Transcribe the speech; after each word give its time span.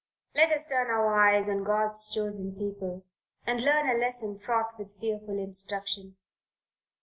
Let 0.33 0.51
us 0.51 0.67
turn 0.67 0.87
our 0.87 1.13
eyes 1.29 1.47
on 1.47 1.63
God's 1.63 2.09
chosen 2.11 2.55
people 2.55 3.05
and 3.45 3.61
learn 3.61 3.87
a 3.87 3.99
lesson 4.01 4.39
fraught 4.39 4.79
with 4.79 4.97
fearful 4.99 5.37
instruction. 5.37 6.15